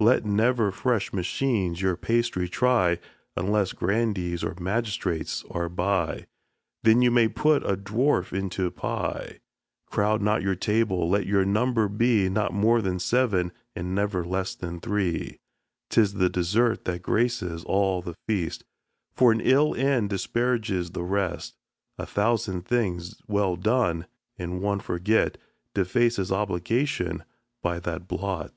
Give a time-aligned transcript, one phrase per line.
[0.00, 2.98] Let never fresh machines your pastry try,
[3.36, 6.24] Unless grandees or magistrates are by,
[6.84, 9.38] Then you may put a dwarf into a pie.[xi 2]
[9.90, 14.54] Crowd not your table; let your number be Not more than seven, and never less
[14.54, 15.38] than three.
[15.90, 18.64] 'Tis the dessert that graces all the feast,
[19.12, 21.56] For an ill end disparages the rest.
[21.98, 24.06] A thousand things well done,
[24.38, 25.36] and one forgot,
[25.74, 27.22] Defaces obligation
[27.60, 28.54] by that blot.